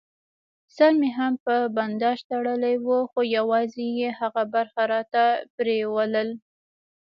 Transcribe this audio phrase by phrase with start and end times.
[0.75, 5.23] سر مې هم په بنداژ تړلی و، خو یوازې یې هغه برخه راته
[5.55, 6.29] پرېولل.